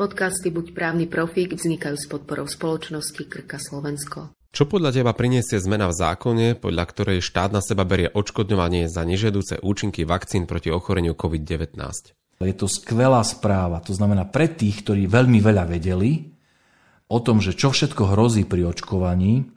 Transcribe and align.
Podcasty 0.00 0.48
Buď 0.48 0.72
právny 0.72 1.04
profík 1.04 1.52
vznikajú 1.52 1.92
s 1.92 2.08
podporou 2.08 2.48
spoločnosti 2.48 3.20
Krka 3.28 3.60
Slovensko. 3.60 4.32
Čo 4.48 4.64
podľa 4.64 4.96
teba 4.96 5.12
priniesie 5.12 5.60
zmena 5.60 5.92
v 5.92 5.94
zákone, 6.00 6.46
podľa 6.56 6.84
ktorej 6.88 7.18
štát 7.20 7.52
na 7.52 7.60
seba 7.60 7.84
berie 7.84 8.08
odškodňovanie 8.08 8.88
za 8.88 9.04
nežiaduce 9.04 9.60
účinky 9.60 10.08
vakcín 10.08 10.48
proti 10.48 10.72
ochoreniu 10.72 11.12
COVID-19? 11.12 12.16
Je 12.40 12.56
to 12.56 12.64
skvelá 12.64 13.20
správa. 13.28 13.84
To 13.84 13.92
znamená 13.92 14.24
pre 14.24 14.48
tých, 14.48 14.80
ktorí 14.88 15.04
veľmi 15.04 15.36
veľa 15.36 15.68
vedeli 15.68 16.32
o 17.12 17.20
tom, 17.20 17.44
že 17.44 17.52
čo 17.52 17.68
všetko 17.68 18.16
hrozí 18.16 18.48
pri 18.48 18.72
očkovaní, 18.72 19.52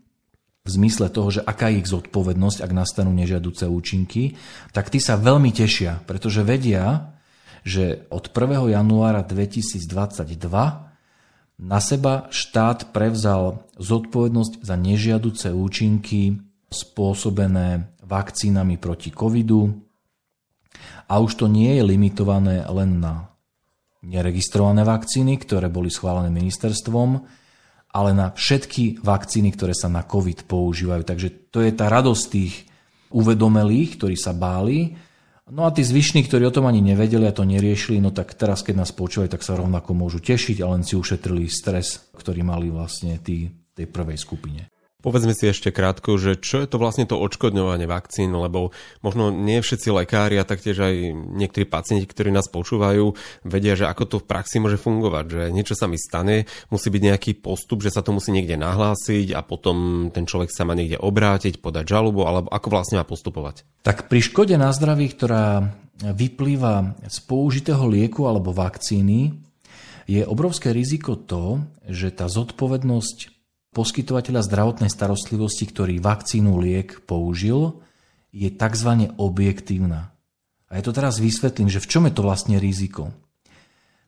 v 0.63 0.69
zmysle 0.75 1.07
toho, 1.07 1.39
že 1.39 1.39
aká 1.39 1.71
je 1.71 1.79
ich 1.79 1.87
zodpovednosť, 1.87 2.67
ak 2.67 2.71
nastanú 2.75 3.15
nežiaduce 3.15 3.63
účinky, 3.63 4.35
tak 4.75 4.91
tí 4.91 4.99
sa 4.99 5.15
veľmi 5.15 5.55
tešia, 5.55 6.03
pretože 6.03 6.43
vedia, 6.43 7.12
že 7.63 8.05
od 8.11 8.27
1. 8.27 8.75
januára 8.75 9.23
2022 9.23 9.87
na 11.63 11.79
seba 11.79 12.27
štát 12.27 12.91
prevzal 12.91 13.63
zodpovednosť 13.79 14.63
za 14.63 14.75
nežiaduce 14.75 15.55
účinky 15.55 16.43
spôsobené 16.67 17.95
vakcínami 18.03 18.75
proti 18.75 19.15
covidu 19.15 19.71
a 21.07 21.23
už 21.23 21.39
to 21.39 21.45
nie 21.47 21.79
je 21.79 21.83
limitované 21.87 22.67
len 22.67 22.99
na 22.99 23.31
neregistrované 24.03 24.83
vakcíny, 24.83 25.39
ktoré 25.39 25.71
boli 25.71 25.87
schválené 25.87 26.27
ministerstvom, 26.27 27.23
ale 27.93 28.09
na 28.11 28.33
všetky 28.35 28.99
vakcíny, 28.99 29.55
ktoré 29.55 29.71
sa 29.71 29.87
na 29.87 30.03
COVID 30.03 30.49
používajú. 30.49 31.03
Takže 31.07 31.29
to 31.53 31.63
je 31.63 31.71
tá 31.71 31.87
radosť 31.87 32.23
tých 32.27 32.67
uvedomelých, 33.13 34.01
ktorí 34.01 34.15
sa 34.17 34.33
báli, 34.33 34.97
No 35.51 35.67
a 35.67 35.75
tí 35.75 35.83
zvyšní, 35.83 36.23
ktorí 36.23 36.47
o 36.47 36.55
tom 36.55 36.71
ani 36.71 36.79
nevedeli 36.79 37.27
a 37.27 37.35
to 37.35 37.43
neriešili, 37.43 37.99
no 37.99 38.15
tak 38.15 38.31
teraz, 38.33 38.63
keď 38.63 38.87
nás 38.87 38.95
počúvajú, 38.95 39.27
tak 39.27 39.43
sa 39.43 39.59
rovnako 39.59 39.91
môžu 39.91 40.23
tešiť 40.23 40.63
a 40.63 40.71
len 40.71 40.87
si 40.87 40.95
ušetrili 40.95 41.51
stres, 41.51 42.09
ktorý 42.15 42.47
mali 42.47 42.71
vlastne 42.71 43.19
tí, 43.19 43.51
tej 43.75 43.91
prvej 43.91 44.15
skupine. 44.15 44.72
Povedzme 45.03 45.35
si 45.35 45.51
ešte 45.51 45.75
krátko, 45.75 46.15
že 46.15 46.39
čo 46.39 46.63
je 46.63 46.67
to 46.71 46.79
vlastne 46.79 47.03
to 47.03 47.19
odškodňovanie 47.19 47.91
vakcín, 47.91 48.31
lebo 48.31 48.71
možno 49.03 49.35
nie 49.35 49.59
všetci 49.59 49.91
lekári 49.91 50.39
a 50.39 50.47
taktiež 50.47 50.79
aj 50.79 51.11
niektorí 51.11 51.67
pacienti, 51.67 52.07
ktorí 52.07 52.31
nás 52.31 52.47
počúvajú, 52.47 53.11
vedia, 53.43 53.75
že 53.75 53.91
ako 53.91 54.03
to 54.07 54.17
v 54.23 54.27
praxi 54.31 54.63
môže 54.63 54.79
fungovať, 54.79 55.25
že 55.27 55.41
niečo 55.51 55.75
sa 55.75 55.91
mi 55.91 55.99
stane, 55.99 56.47
musí 56.71 56.87
byť 56.87 57.03
nejaký 57.03 57.31
postup, 57.43 57.83
že 57.83 57.91
sa 57.91 57.99
to 57.99 58.15
musí 58.15 58.31
niekde 58.31 58.55
nahlásiť 58.55 59.35
a 59.35 59.43
potom 59.43 60.07
ten 60.15 60.23
človek 60.23 60.47
sa 60.47 60.63
má 60.63 60.71
niekde 60.71 60.95
obrátiť, 60.95 61.59
podať 61.59 61.83
žalobu, 61.83 62.23
alebo 62.23 62.47
ako 62.47 62.67
vlastne 62.71 62.95
má 62.95 63.03
postupovať. 63.03 63.67
Tak 63.83 64.07
pri 64.07 64.23
škode 64.23 64.55
na 64.55 64.71
zdraví, 64.71 65.11
ktorá 65.11 65.67
vyplýva 65.99 66.95
z 67.11 67.17
použitého 67.27 67.83
lieku 67.91 68.23
alebo 68.23 68.55
vakcíny, 68.55 69.35
je 70.07 70.23
obrovské 70.23 70.71
riziko 70.71 71.15
to, 71.15 71.63
že 71.87 72.15
tá 72.15 72.27
zodpovednosť 72.27 73.32
poskytovateľa 73.73 74.45
zdravotnej 74.45 74.93
starostlivosti, 74.93 75.65
ktorý 75.65 75.97
vakcínu 75.97 76.61
liek 76.61 77.01
použil, 77.09 77.81
je 78.33 78.49
tzv. 78.49 79.13
objektívna. 79.17 80.13
A 80.69 80.77
ja 80.77 80.81
to 80.81 80.93
teraz 80.93 81.21
vysvetlím, 81.21 81.69
že 81.69 81.81
v 81.81 81.89
čom 81.89 82.03
je 82.09 82.13
to 82.17 82.25
vlastne 82.25 82.57
riziko. 82.57 83.13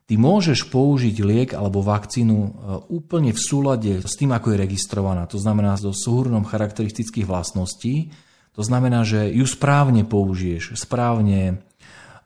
Ty 0.06 0.22
môžeš 0.22 0.70
použiť 0.70 1.16
liek 1.26 1.50
alebo 1.58 1.82
vakcínu 1.82 2.38
e, 2.38 2.50
úplne 2.94 3.34
v 3.34 3.42
súlade 3.42 3.94
s 4.06 4.14
tým, 4.18 4.34
ako 4.34 4.54
je 4.54 4.62
registrovaná. 4.62 5.26
To 5.30 5.42
znamená 5.42 5.78
so 5.82 5.94
súhrnom 5.94 6.46
charakteristických 6.46 7.26
vlastností. 7.26 8.14
To 8.54 8.62
znamená, 8.62 9.02
že 9.02 9.34
ju 9.34 9.46
správne 9.50 10.06
použiješ, 10.06 10.78
správne 10.78 11.66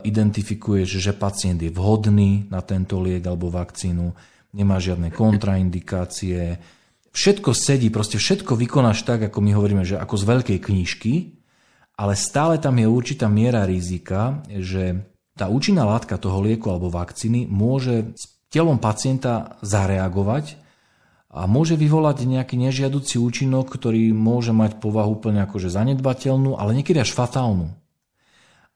identifikuješ, 0.04 1.00
že 1.00 1.12
pacient 1.16 1.60
je 1.60 1.72
vhodný 1.72 2.48
na 2.48 2.64
tento 2.64 3.00
liek 3.04 3.24
alebo 3.28 3.52
vakcínu, 3.52 4.12
nemá 4.56 4.80
žiadne 4.80 5.12
kontraindikácie, 5.12 6.60
všetko 7.12 7.52
sedí, 7.54 7.90
proste 7.90 8.22
všetko 8.22 8.56
vykonáš 8.56 9.06
tak, 9.06 9.30
ako 9.30 9.40
my 9.42 9.52
hovoríme, 9.56 9.84
že 9.86 9.98
ako 9.98 10.16
z 10.18 10.24
veľkej 10.26 10.60
knižky, 10.62 11.14
ale 12.00 12.14
stále 12.16 12.56
tam 12.62 12.80
je 12.80 12.88
určitá 12.88 13.28
miera 13.28 13.68
rizika, 13.68 14.40
že 14.48 15.04
tá 15.36 15.52
účinná 15.52 15.84
látka 15.84 16.16
toho 16.20 16.40
lieku 16.44 16.72
alebo 16.72 16.92
vakcíny 16.92 17.48
môže 17.48 18.16
s 18.16 18.40
telom 18.52 18.80
pacienta 18.80 19.60
zareagovať 19.64 20.60
a 21.30 21.46
môže 21.46 21.78
vyvolať 21.78 22.26
nejaký 22.26 22.58
nežiaducí 22.58 23.22
účinok, 23.22 23.70
ktorý 23.70 24.16
môže 24.16 24.50
mať 24.50 24.82
povahu 24.82 25.22
úplne 25.22 25.46
akože 25.46 25.70
zanedbateľnú, 25.70 26.58
ale 26.58 26.74
niekedy 26.74 26.98
až 27.04 27.14
fatálnu. 27.14 27.70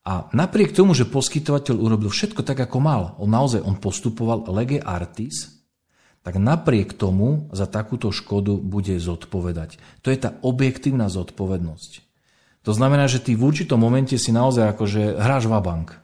A 0.03 0.27
napriek 0.35 0.75
tomu, 0.75 0.91
že 0.91 1.07
poskytovateľ 1.07 1.79
urobil 1.79 2.11
všetko 2.11 2.43
tak, 2.43 2.59
ako 2.59 2.77
mal, 2.83 3.15
on 3.23 3.31
naozaj 3.31 3.63
on 3.63 3.79
postupoval 3.79 4.45
lege 4.51 4.83
artis, 4.83 5.62
tak 6.23 6.39
napriek 6.39 6.95
tomu 6.95 7.51
za 7.51 7.67
takúto 7.67 8.09
škodu 8.15 8.55
bude 8.55 8.95
zodpovedať. 8.95 9.77
To 10.01 10.07
je 10.07 10.17
tá 10.17 10.39
objektívna 10.39 11.11
zodpovednosť. 11.11 11.91
To 12.63 12.71
znamená, 12.71 13.11
že 13.11 13.19
ty 13.19 13.35
v 13.35 13.43
určitom 13.43 13.75
momente 13.75 14.15
si 14.15 14.31
naozaj 14.31 14.71
akože 14.71 15.19
hráš 15.19 15.51
vabank. 15.51 15.99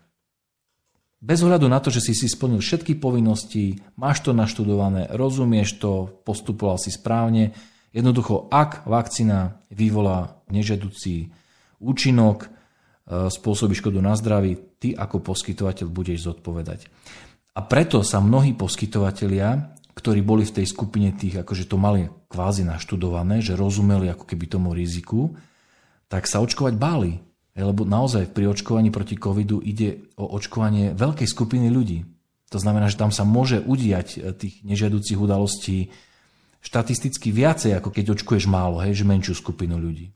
Bez 1.20 1.44
ohľadu 1.44 1.72
na 1.72 1.80
to, 1.80 1.92
že 1.92 2.04
si 2.04 2.14
si 2.16 2.28
splnil 2.28 2.60
všetky 2.60 3.00
povinnosti, 3.00 3.80
máš 3.96 4.24
to 4.24 4.36
naštudované, 4.36 5.08
rozumieš 5.12 5.80
to, 5.80 6.08
postupoval 6.24 6.80
si 6.80 6.92
správne, 6.92 7.56
jednoducho 7.96 8.48
ak 8.52 8.88
vakcína 8.88 9.60
vyvolá 9.72 10.40
nežedúci 10.52 11.32
účinok, 11.80 12.48
e, 12.48 12.48
spôsobí 13.32 13.76
škodu 13.76 14.00
na 14.00 14.16
zdraví, 14.16 14.80
ty 14.80 14.96
ako 14.96 15.24
poskytovateľ 15.24 15.88
budeš 15.92 16.28
zodpovedať. 16.28 16.88
A 17.56 17.68
preto 17.68 18.00
sa 18.04 18.24
mnohí 18.24 18.56
poskytovatelia 18.56 19.79
ktorí 20.00 20.24
boli 20.24 20.48
v 20.48 20.64
tej 20.64 20.66
skupine 20.72 21.12
tých, 21.12 21.44
akože 21.44 21.68
to 21.68 21.76
mali 21.76 22.08
kvázi 22.32 22.64
naštudované, 22.64 23.44
že 23.44 23.60
rozumeli 23.60 24.08
ako 24.08 24.24
keby 24.24 24.48
tomu 24.48 24.72
riziku, 24.72 25.36
tak 26.08 26.24
sa 26.24 26.40
očkovať 26.40 26.80
báli. 26.80 27.20
Lebo 27.60 27.84
naozaj 27.84 28.32
pri 28.32 28.48
očkovaní 28.48 28.88
proti 28.88 29.20
covidu 29.20 29.60
ide 29.60 30.08
o 30.16 30.32
očkovanie 30.40 30.96
veľkej 30.96 31.28
skupiny 31.28 31.68
ľudí. 31.68 32.08
To 32.56 32.58
znamená, 32.58 32.88
že 32.88 32.96
tam 32.96 33.12
sa 33.12 33.28
môže 33.28 33.60
udiať 33.60 34.08
e, 34.16 34.32
tých 34.32 34.64
nežiaducich 34.64 35.20
udalostí 35.20 35.92
štatisticky 36.64 37.36
viacej, 37.36 37.76
ako 37.76 37.92
keď 37.92 38.16
očkuješ 38.16 38.48
málo, 38.48 38.80
hej, 38.80 38.96
že 38.96 39.04
menšiu 39.04 39.36
skupinu 39.36 39.76
ľudí. 39.76 40.16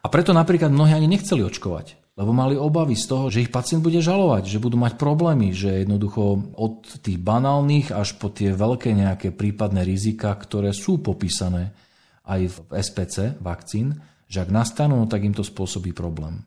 A 0.00 0.06
preto 0.06 0.30
napríklad 0.30 0.70
mnohí 0.70 0.94
ani 0.94 1.10
nechceli 1.10 1.42
očkovať 1.42 2.05
lebo 2.16 2.32
mali 2.32 2.56
obavy 2.56 2.96
z 2.96 3.06
toho, 3.12 3.24
že 3.28 3.44
ich 3.44 3.52
pacient 3.52 3.84
bude 3.84 4.00
žalovať, 4.00 4.48
že 4.48 4.62
budú 4.62 4.80
mať 4.80 4.96
problémy, 4.96 5.52
že 5.52 5.84
jednoducho 5.84 6.56
od 6.56 6.88
tých 7.04 7.20
banálnych 7.20 7.92
až 7.92 8.16
po 8.16 8.32
tie 8.32 8.56
veľké 8.56 8.96
nejaké 8.96 9.36
prípadné 9.36 9.84
rizika, 9.84 10.32
ktoré 10.32 10.72
sú 10.72 11.04
popísané 11.04 11.76
aj 12.24 12.40
v 12.48 12.56
SPC 12.72 13.36
vakcín, 13.38 14.00
že 14.26 14.40
ak 14.42 14.50
nastanú, 14.50 15.04
tak 15.04 15.28
im 15.28 15.36
to 15.36 15.44
spôsobí 15.44 15.92
problém. 15.92 16.40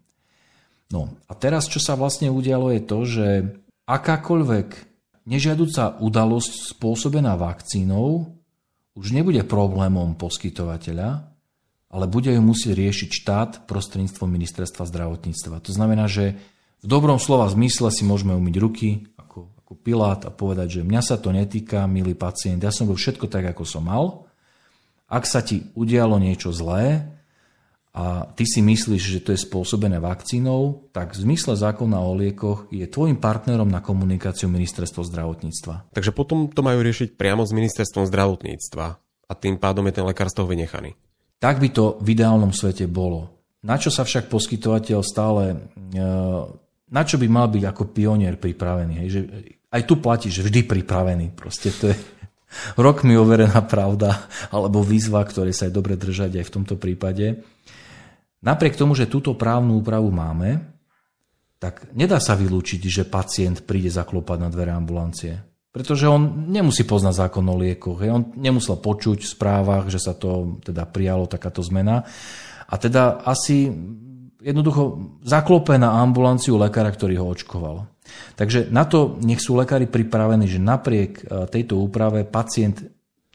No 0.90 1.14
a 1.30 1.38
teraz, 1.38 1.70
čo 1.70 1.78
sa 1.78 1.94
vlastne 1.94 2.34
udialo, 2.34 2.74
je 2.74 2.82
to, 2.82 3.00
že 3.06 3.28
akákoľvek 3.86 4.68
nežiaduca 5.30 6.02
udalosť 6.02 6.74
spôsobená 6.74 7.38
vakcínou 7.38 8.34
už 8.98 9.14
nebude 9.14 9.46
problémom 9.46 10.18
poskytovateľa, 10.18 11.29
ale 11.90 12.06
bude 12.06 12.30
ju 12.30 12.42
musieť 12.42 12.78
riešiť 12.78 13.10
štát 13.10 13.52
prostredníctvom 13.66 14.30
ministerstva 14.30 14.86
zdravotníctva. 14.86 15.66
To 15.66 15.72
znamená, 15.74 16.06
že 16.06 16.38
v 16.80 16.88
dobrom 16.88 17.18
slova 17.18 17.50
zmysle 17.50 17.90
si 17.90 18.06
môžeme 18.06 18.38
umyť 18.38 18.56
ruky 18.62 18.90
ako, 19.18 19.50
ako 19.66 19.74
Pilát 19.82 20.22
a 20.24 20.32
povedať, 20.32 20.80
že 20.80 20.88
mňa 20.88 21.02
sa 21.02 21.18
to 21.18 21.34
netýka, 21.34 21.90
milý 21.90 22.14
pacient, 22.14 22.62
ja 22.62 22.70
som 22.70 22.86
bol 22.86 22.96
všetko 22.96 23.26
tak, 23.28 23.52
ako 23.52 23.66
som 23.66 23.90
mal. 23.90 24.30
Ak 25.10 25.26
sa 25.26 25.42
ti 25.42 25.66
udialo 25.74 26.22
niečo 26.22 26.54
zlé 26.54 27.10
a 27.90 28.30
ty 28.38 28.46
si 28.46 28.62
myslíš, 28.62 29.02
že 29.02 29.20
to 29.26 29.34
je 29.34 29.42
spôsobené 29.42 29.98
vakcínou, 29.98 30.86
tak 30.94 31.18
v 31.18 31.26
zmysle 31.26 31.58
zákona 31.58 31.98
o 31.98 32.14
liekoch 32.14 32.70
je 32.70 32.86
tvojim 32.86 33.18
partnerom 33.18 33.66
na 33.66 33.82
komunikáciu 33.82 34.46
ministerstvo 34.46 35.02
zdravotníctva. 35.10 35.90
Takže 35.90 36.14
potom 36.14 36.54
to 36.54 36.62
majú 36.62 36.86
riešiť 36.86 37.18
priamo 37.18 37.42
s 37.42 37.52
ministerstvom 37.52 38.06
zdravotníctva 38.06 38.86
a 39.02 39.34
tým 39.34 39.58
pádom 39.58 39.90
je 39.90 39.98
ten 39.98 40.06
lekár 40.06 40.30
z 40.30 40.38
toho 40.38 40.46
vynechaný. 40.46 40.94
Tak 41.40 41.64
by 41.64 41.70
to 41.72 41.98
v 42.04 42.08
ideálnom 42.14 42.52
svete 42.52 42.86
bolo. 42.86 43.40
Na 43.64 43.80
čo 43.80 43.92
sa 43.92 44.04
však 44.04 44.28
poskytovateľ 44.28 45.00
stále, 45.04 45.44
e, 45.52 46.04
na 46.92 47.02
čo 47.04 47.16
by 47.20 47.28
mal 47.28 47.48
byť 47.48 47.64
ako 47.64 47.84
pionier 47.92 48.36
pripravený? 48.36 48.94
Hej? 49.04 49.08
Že 49.12 49.22
aj 49.72 49.82
tu 49.88 49.94
platí, 50.00 50.28
že 50.32 50.44
vždy 50.44 50.68
pripravený. 50.68 51.36
Proste 51.36 51.72
to 51.72 51.92
je 51.92 51.96
rok 52.86 53.08
mi 53.08 53.16
overená 53.16 53.64
pravda, 53.68 54.28
alebo 54.52 54.84
výzva, 54.84 55.24
ktoré 55.24 55.56
sa 55.56 55.68
je 55.68 55.76
dobre 55.76 55.96
držať 55.96 56.40
aj 56.40 56.46
v 56.48 56.54
tomto 56.60 56.76
prípade. 56.76 57.40
Napriek 58.40 58.80
tomu, 58.80 58.96
že 58.96 59.12
túto 59.12 59.36
právnu 59.36 59.84
úpravu 59.84 60.08
máme, 60.12 60.64
tak 61.60 61.92
nedá 61.92 62.24
sa 62.24 62.40
vylúčiť, 62.40 62.80
že 62.88 63.04
pacient 63.04 63.68
príde 63.68 63.92
zaklopať 63.92 64.38
na 64.40 64.48
dvere 64.48 64.72
ambulancie. 64.72 65.49
Pretože 65.70 66.10
on 66.10 66.50
nemusí 66.50 66.82
poznať 66.82 67.30
zákon 67.30 67.46
o 67.46 67.56
liekoch. 67.56 68.02
On 68.10 68.26
nemusel 68.34 68.82
počuť 68.82 69.22
v 69.22 69.34
správach, 69.38 69.86
že 69.94 70.02
sa 70.02 70.18
to 70.18 70.58
teda 70.66 70.90
prijalo 70.90 71.30
takáto 71.30 71.62
zmena. 71.62 72.10
A 72.70 72.74
teda 72.82 73.22
asi 73.22 73.70
jednoducho 74.42 75.14
zaklope 75.22 75.78
na 75.78 76.02
ambulanciu 76.02 76.58
lekára, 76.58 76.90
ktorý 76.90 77.22
ho 77.22 77.30
očkoval. 77.30 77.86
Takže 78.34 78.74
na 78.74 78.90
to 78.90 79.22
nech 79.22 79.38
sú 79.38 79.54
lekári 79.54 79.86
pripravení, 79.86 80.50
že 80.50 80.58
napriek 80.58 81.12
e, 81.22 81.24
tejto 81.46 81.78
úprave 81.78 82.26
pacient 82.26 82.82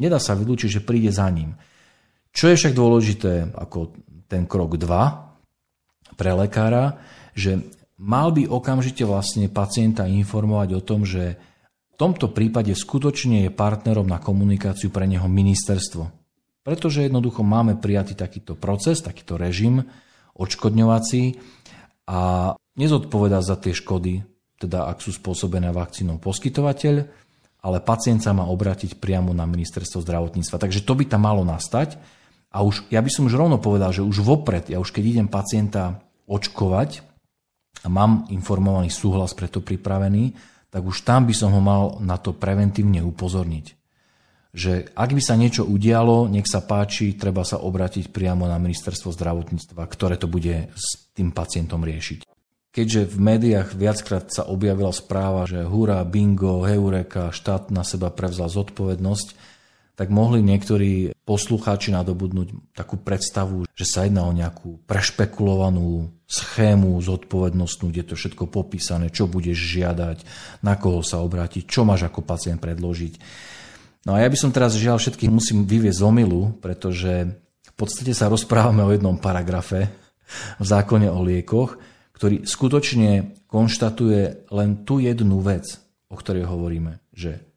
nedá 0.03 0.19
sa 0.19 0.35
vylúčiť, 0.35 0.81
že 0.81 0.87
príde 0.87 1.15
za 1.15 1.31
ním. 1.31 1.55
Čo 2.35 2.51
je 2.51 2.59
však 2.59 2.75
dôležité 2.75 3.55
ako 3.55 3.95
ten 4.27 4.51
krok 4.51 4.75
2 4.75 6.19
pre 6.19 6.35
lekára, 6.35 6.99
že 7.39 7.63
mal 8.01 8.35
by 8.35 8.51
okamžite 8.51 9.07
vlastne 9.07 9.47
pacienta 9.47 10.11
informovať 10.11 10.69
o 10.75 10.83
tom, 10.83 11.07
že 11.07 11.39
v 11.95 12.03
tomto 12.03 12.35
prípade 12.35 12.75
skutočne 12.75 13.47
je 13.47 13.55
partnerom 13.55 14.03
na 14.03 14.19
komunikáciu 14.19 14.91
pre 14.91 15.07
neho 15.07 15.31
ministerstvo. 15.31 16.11
Pretože 16.67 17.07
jednoducho 17.07 17.47
máme 17.47 17.79
prijatý 17.79 18.19
takýto 18.19 18.59
proces, 18.59 18.99
takýto 18.99 19.39
režim 19.39 19.87
odškodňovací 20.35 21.39
a 22.11 22.51
nezodpoveda 22.75 23.39
za 23.39 23.55
tie 23.63 23.71
škody, 23.71 24.27
teda 24.59 24.91
ak 24.91 24.99
sú 25.07 25.15
spôsobené 25.15 25.71
vakcínou 25.71 26.19
poskytovateľ, 26.19 26.95
ale 27.63 27.79
pacient 27.79 28.27
sa 28.27 28.35
má 28.35 28.43
obrátiť 28.51 28.99
priamo 28.99 29.31
na 29.31 29.47
ministerstvo 29.47 30.03
zdravotníctva. 30.03 30.59
Takže 30.59 30.83
to 30.83 30.99
by 30.99 31.07
tam 31.07 31.31
malo 31.31 31.47
nastať. 31.47 31.95
A 32.51 32.67
už, 32.67 32.91
ja 32.91 32.99
by 32.99 33.11
som 33.11 33.31
už 33.31 33.39
rovno 33.39 33.63
povedal, 33.63 33.95
že 33.95 34.03
už 34.03 34.19
vopred, 34.19 34.67
ja 34.67 34.83
už 34.83 34.91
keď 34.91 35.05
idem 35.15 35.29
pacienta 35.31 36.03
očkovať 36.27 37.07
a 37.83 37.87
mám 37.87 38.27
informovaný 38.35 38.91
súhlas 38.91 39.31
preto 39.35 39.63
pripravený, 39.63 40.54
tak 40.75 40.83
už 40.83 41.07
tam 41.07 41.31
by 41.31 41.35
som 41.39 41.55
ho 41.55 41.63
mal 41.63 42.03
na 42.03 42.19
to 42.19 42.35
preventívne 42.35 42.99
upozorniť. 43.07 43.79
Že 44.51 44.91
ak 44.91 45.11
by 45.15 45.23
sa 45.23 45.39
niečo 45.39 45.63
udialo, 45.63 46.27
nech 46.27 46.51
sa 46.51 46.67
páči, 46.67 47.15
treba 47.15 47.47
sa 47.47 47.63
obrátiť 47.63 48.11
priamo 48.11 48.51
na 48.51 48.59
ministerstvo 48.59 49.15
zdravotníctva, 49.15 49.87
ktoré 49.87 50.19
to 50.19 50.27
bude 50.27 50.75
s 50.75 51.15
tým 51.15 51.31
pacientom 51.31 51.87
riešiť. 51.87 52.27
Keďže 52.75 53.07
v 53.07 53.17
médiách 53.23 53.79
viackrát 53.79 54.27
sa 54.35 54.51
objavila 54.51 54.91
správa, 54.91 55.47
že 55.47 55.63
hurá, 55.63 56.03
bingo, 56.03 56.67
heureka, 56.67 57.31
štát 57.31 57.71
na 57.71 57.87
seba 57.87 58.11
prevzal 58.11 58.51
zodpovednosť, 58.51 59.54
tak 59.95 60.11
mohli 60.11 60.43
niektorí 60.43 61.15
poslucháči 61.23 61.95
nadobudnúť 61.95 62.75
takú 62.75 62.99
predstavu, 62.99 63.65
že 63.79 63.87
sa 63.87 64.05
jedná 64.05 64.27
o 64.27 64.35
nejakú 64.35 64.83
prešpekulovanú 64.91 66.11
schému 66.27 66.99
zodpovednostnú, 66.99 67.95
kde 67.95 68.13
to 68.13 68.15
všetko 68.19 68.51
popísané, 68.51 69.15
čo 69.15 69.31
budeš 69.31 69.55
žiadať, 69.55 70.19
na 70.67 70.75
koho 70.75 71.01
sa 71.07 71.23
obrátiť, 71.23 71.71
čo 71.71 71.87
máš 71.87 72.11
ako 72.11 72.27
pacient 72.27 72.59
predložiť. 72.59 73.23
No 74.05 74.19
a 74.19 74.21
ja 74.21 74.29
by 74.29 74.37
som 74.37 74.51
teraz 74.51 74.75
žiaľ 74.75 74.99
všetkých 74.99 75.33
musím 75.33 75.65
vyviezť 75.65 76.03
z 76.03 76.05
omilu, 76.05 76.59
pretože 76.59 77.31
v 77.65 77.73
podstate 77.79 78.13
sa 78.13 78.29
rozprávame 78.29 78.83
o 78.83 78.91
jednom 78.93 79.17
paragrafe 79.17 79.89
v 80.59 80.65
zákone 80.67 81.07
o 81.09 81.23
liekoch, 81.23 81.79
ktorý 82.19 82.45
skutočne 82.45 83.43
konštatuje 83.47 84.51
len 84.51 84.71
tú 84.83 84.99
jednu 84.99 85.39
vec, 85.39 85.79
o 86.11 86.19
ktorej 86.19 86.51
hovoríme, 86.51 86.99
že 87.15 87.54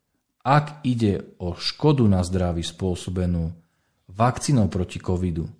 ak 0.47 0.87
ide 0.87 1.35
o 1.43 1.59
škodu 1.59 2.07
na 2.07 2.23
zdraví 2.23 2.63
spôsobenú 2.63 3.51
vakcínou 4.07 4.71
proti 4.71 5.03
covidu, 5.03 5.51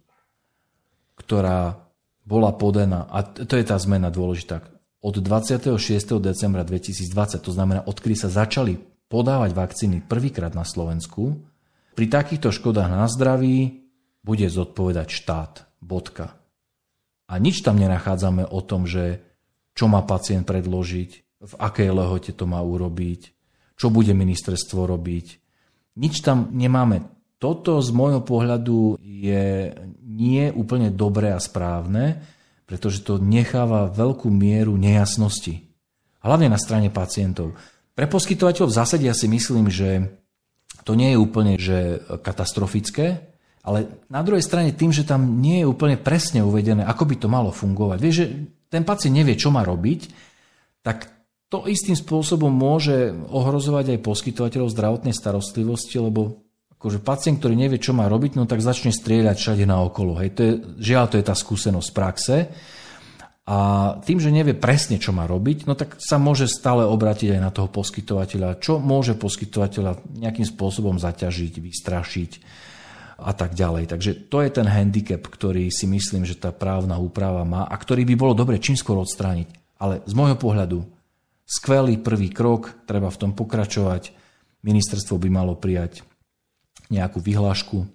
ktorá 1.20 1.76
bola 2.24 2.56
podaná, 2.56 3.04
a 3.12 3.20
to 3.28 3.60
je 3.60 3.68
tá 3.68 3.76
zmena 3.76 4.08
dôležitá, 4.08 4.64
od 5.04 5.16
26. 5.20 5.76
decembra 6.24 6.64
2020, 6.64 7.44
to 7.44 7.52
znamená, 7.52 7.84
odkedy 7.84 8.16
sa 8.16 8.32
začali 8.32 8.80
podávať 9.12 9.52
vakcíny 9.52 9.98
prvýkrát 10.08 10.56
na 10.56 10.64
Slovensku, 10.64 11.44
pri 11.94 12.08
takýchto 12.08 12.56
škodách 12.56 12.88
na 12.88 13.06
zdraví 13.12 13.84
bude 14.24 14.48
zodpovedať 14.48 15.08
štát. 15.12 15.54
Bodka. 15.78 16.34
A 17.30 17.38
nič 17.38 17.62
tam 17.62 17.78
nenachádzame 17.78 18.50
o 18.50 18.60
tom, 18.66 18.90
že 18.90 19.22
čo 19.78 19.86
má 19.86 20.02
pacient 20.02 20.50
predložiť, 20.50 21.10
v 21.38 21.54
akej 21.54 21.94
lehote 21.94 22.34
to 22.34 22.50
má 22.50 22.58
urobiť, 22.66 23.37
čo 23.78 23.94
bude 23.94 24.12
ministerstvo 24.12 24.90
robiť. 24.90 25.26
Nič 26.02 26.26
tam 26.26 26.50
nemáme. 26.52 27.06
Toto 27.38 27.78
z 27.86 27.94
môjho 27.94 28.26
pohľadu 28.26 28.98
je 28.98 29.70
nie 30.02 30.50
úplne 30.50 30.90
dobré 30.90 31.30
a 31.30 31.40
správne, 31.40 32.26
pretože 32.66 33.06
to 33.06 33.22
necháva 33.22 33.88
veľkú 33.94 34.28
mieru 34.34 34.74
nejasnosti. 34.76 35.62
Hlavne 36.26 36.50
na 36.50 36.58
strane 36.58 36.90
pacientov. 36.90 37.54
Pre 37.94 38.06
poskytovateľov 38.10 38.74
v 38.74 38.78
zásade 38.78 39.06
ja 39.06 39.14
si 39.14 39.30
myslím, 39.30 39.70
že 39.70 40.10
to 40.82 40.98
nie 40.98 41.14
je 41.14 41.22
úplne 41.22 41.54
že 41.62 42.02
katastrofické, 42.26 43.30
ale 43.68 44.04
na 44.08 44.24
druhej 44.24 44.42
strane 44.42 44.72
tým, 44.72 44.96
že 44.96 45.04
tam 45.04 45.44
nie 45.44 45.62
je 45.62 45.70
úplne 45.70 46.00
presne 46.00 46.40
uvedené, 46.40 46.88
ako 46.88 47.04
by 47.04 47.16
to 47.20 47.28
malo 47.28 47.52
fungovať. 47.52 47.98
Vieš, 48.00 48.16
že 48.16 48.28
ten 48.72 48.88
pacient 48.88 49.12
nevie, 49.12 49.36
čo 49.36 49.52
má 49.52 49.64
robiť, 49.64 50.08
tak 50.84 51.17
to 51.48 51.64
istým 51.64 51.96
spôsobom 51.96 52.52
môže 52.52 53.16
ohrozovať 53.32 53.96
aj 53.96 54.04
poskytovateľov 54.04 54.68
zdravotnej 54.68 55.16
starostlivosti, 55.16 55.96
lebo 55.96 56.44
akože 56.76 57.00
pacient, 57.02 57.40
ktorý 57.40 57.56
nevie, 57.56 57.80
čo 57.80 57.96
má 57.96 58.06
robiť, 58.12 58.36
no 58.36 58.44
tak 58.46 58.60
začne 58.60 58.92
strieľať 58.92 59.36
všade 59.40 59.66
na 59.66 59.82
okolo. 59.82 60.20
Hej. 60.20 60.30
To 60.38 60.42
je, 60.44 60.54
žiaľ, 60.84 61.06
to 61.10 61.18
je 61.18 61.26
tá 61.26 61.34
skúsenosť 61.34 61.88
z 61.88 61.96
praxe. 61.96 62.36
A 63.48 63.58
tým, 64.04 64.20
že 64.20 64.28
nevie 64.28 64.52
presne, 64.52 65.00
čo 65.00 65.16
má 65.16 65.24
robiť, 65.24 65.72
no 65.72 65.74
tak 65.80 65.96
sa 66.04 66.20
môže 66.20 66.52
stále 66.52 66.84
obrátiť 66.84 67.40
aj 67.40 67.42
na 67.42 67.48
toho 67.48 67.72
poskytovateľa, 67.72 68.60
čo 68.60 68.76
môže 68.76 69.16
poskytovateľa 69.16 70.04
nejakým 70.20 70.44
spôsobom 70.44 71.00
zaťažiť, 71.00 71.54
vystrašiť 71.64 72.32
a 73.24 73.32
tak 73.32 73.56
ďalej. 73.56 73.88
Takže 73.88 74.12
to 74.28 74.44
je 74.44 74.52
ten 74.52 74.68
handicap, 74.68 75.24
ktorý 75.24 75.72
si 75.72 75.88
myslím, 75.88 76.28
že 76.28 76.36
tá 76.36 76.52
právna 76.52 77.00
úprava 77.00 77.48
má 77.48 77.64
a 77.64 77.76
ktorý 77.80 78.04
by 78.04 78.16
bolo 78.20 78.36
dobre 78.36 78.60
čím 78.60 78.76
skôr 78.76 79.00
odstrániť. 79.00 79.80
Ale 79.80 80.04
z 80.04 80.12
môjho 80.12 80.36
pohľadu 80.36 80.97
Skvelý 81.48 81.96
prvý 82.04 82.28
krok, 82.28 82.76
treba 82.84 83.08
v 83.08 83.20
tom 83.24 83.32
pokračovať. 83.32 84.12
Ministerstvo 84.68 85.16
by 85.16 85.30
malo 85.32 85.56
prijať 85.56 86.04
nejakú 86.92 87.24
vyhlášku, 87.24 87.88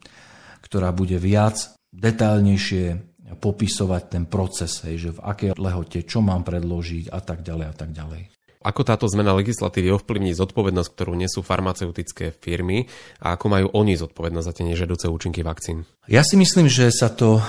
ktorá 0.64 0.88
bude 0.96 1.20
viac 1.20 1.76
detailnejšie 1.92 3.12
popisovať 3.36 4.02
ten 4.08 4.24
proces, 4.24 4.80
hej, 4.88 4.96
že 4.96 5.10
v 5.12 5.20
akej 5.20 5.50
lehote, 5.60 6.00
čo 6.00 6.24
mám 6.24 6.48
predložiť 6.48 7.12
a 7.12 7.20
tak 7.20 7.44
ďalej 7.44 7.66
a 7.68 7.74
tak 7.76 7.92
ďalej. 7.92 8.32
Ako 8.62 8.88
táto 8.88 9.04
zmena 9.10 9.36
legislatívy 9.36 9.90
ovplyvní 10.00 10.32
zodpovednosť, 10.32 10.88
ktorú 10.94 11.12
nesú 11.18 11.44
farmaceutické 11.44 12.32
firmy 12.32 12.88
a 13.20 13.36
ako 13.36 13.46
majú 13.52 13.66
oni 13.74 13.98
zodpovednosť 14.00 14.46
za 14.48 14.54
tie 14.56 14.64
nežadúce 14.64 15.10
účinky 15.12 15.44
vakcín? 15.44 15.84
Ja 16.08 16.24
si 16.24 16.40
myslím, 16.40 16.72
že 16.72 16.88
sa 16.88 17.10
to 17.12 17.42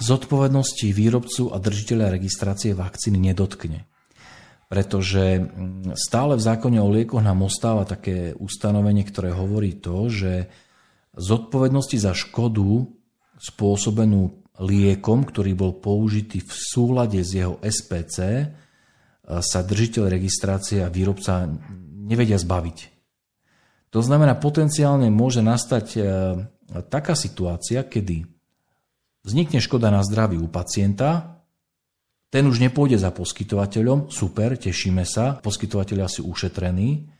zodpovednosti 0.00 0.88
výrobcu 0.94 1.52
a 1.52 1.60
držiteľa 1.60 2.16
registrácie 2.16 2.72
vakcíny 2.72 3.18
nedotkne 3.18 3.89
pretože 4.70 5.42
mm, 5.42 5.98
stále 5.98 6.38
v 6.38 6.46
zákone 6.46 6.78
o 6.78 6.86
liekoch 6.94 7.26
nám 7.26 7.42
ostáva 7.42 7.82
také 7.82 8.38
ustanovenie, 8.38 9.02
ktoré 9.02 9.34
hovorí 9.34 9.82
to, 9.82 10.06
že 10.06 10.46
zodpovednosti 11.18 11.98
za 11.98 12.14
škodu 12.14 12.86
spôsobenú 13.42 14.46
liekom, 14.62 15.26
ktorý 15.26 15.58
bol 15.58 15.72
použitý 15.82 16.38
v 16.38 16.52
súlade 16.54 17.18
s 17.18 17.34
jeho 17.34 17.58
SPC, 17.58 18.16
e, 18.22 18.44
sa 19.42 19.60
držiteľ 19.66 20.06
registrácie 20.06 20.86
a 20.86 20.92
výrobca 20.92 21.50
nevedia 22.06 22.38
zbaviť. 22.38 22.78
To 23.90 23.98
znamená, 23.98 24.38
potenciálne 24.38 25.10
môže 25.10 25.42
nastať 25.42 25.86
e, 25.98 26.00
taká 26.86 27.18
situácia, 27.18 27.82
kedy 27.82 28.22
vznikne 29.26 29.58
škoda 29.58 29.90
na 29.90 30.06
zdraví 30.06 30.38
u 30.38 30.46
pacienta, 30.46 31.39
ten 32.30 32.46
už 32.46 32.62
nepôjde 32.62 33.02
za 33.02 33.10
poskytovateľom, 33.10 34.06
super, 34.06 34.54
tešíme 34.54 35.02
sa, 35.02 35.42
poskytovateľia 35.42 36.06
si 36.06 36.22
ušetrení, 36.22 37.10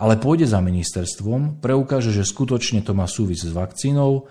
ale 0.00 0.16
pôjde 0.16 0.48
za 0.48 0.58
ministerstvom, 0.64 1.60
preukáže, 1.60 2.10
že 2.10 2.24
skutočne 2.24 2.80
to 2.80 2.96
má 2.96 3.04
súvis 3.04 3.44
s 3.44 3.52
vakcínou, 3.52 4.26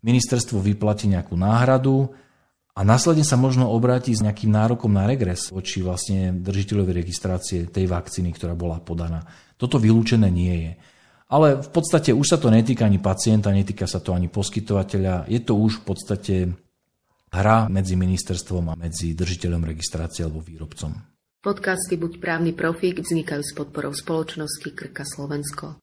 ministerstvo 0.00 0.58
vyplatí 0.58 1.06
nejakú 1.12 1.36
náhradu 1.36 2.16
a 2.74 2.80
následne 2.82 3.22
sa 3.22 3.36
možno 3.36 3.70
obráti 3.70 4.10
s 4.16 4.24
nejakým 4.24 4.50
nárokom 4.50 4.90
na 4.90 5.06
regres 5.06 5.52
voči 5.52 5.84
vlastne 5.84 6.32
držiteľovi 6.34 6.92
registrácie 6.96 7.68
tej 7.68 7.86
vakcíny, 7.86 8.34
ktorá 8.34 8.56
bola 8.56 8.80
podaná. 8.80 9.28
Toto 9.60 9.78
vylúčené 9.78 10.26
nie 10.32 10.54
je. 10.64 10.72
Ale 11.30 11.60
v 11.60 11.70
podstate 11.72 12.12
už 12.12 12.26
sa 12.26 12.38
to 12.40 12.52
netýka 12.52 12.84
ani 12.84 13.00
pacienta, 13.00 13.54
netýka 13.54 13.88
sa 13.88 14.02
to 14.02 14.12
ani 14.12 14.28
poskytovateľa. 14.28 15.30
Je 15.30 15.40
to 15.40 15.56
už 15.56 15.80
v 15.80 15.84
podstate 15.86 16.34
hra 17.34 17.66
medzi 17.66 17.98
ministerstvom 17.98 18.70
a 18.70 18.78
medzi 18.78 19.12
držiteľom 19.18 19.66
registrácie 19.66 20.22
alebo 20.22 20.38
výrobcom. 20.38 20.94
Podcasty 21.44 22.00
Buď 22.00 22.24
právny 22.24 22.56
profík 22.56 23.04
vznikajú 23.04 23.42
s 23.44 23.52
podporou 23.52 23.92
spoločnosti 23.92 24.64
Krka 24.72 25.04
Slovensko. 25.04 25.76